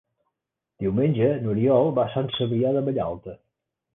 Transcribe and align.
Diumenge 0.83 1.27
n'Oriol 1.43 1.91
va 1.99 2.05
a 2.09 2.13
Sant 2.15 2.33
Cebrià 2.37 2.71
de 2.79 2.83
Vallalta. 2.89 3.37